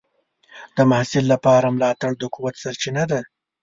[0.75, 3.19] د محصل لپاره ملاتړ د قوت سرچینه ده.